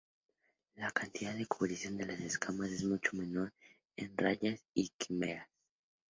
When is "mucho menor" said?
2.83-3.53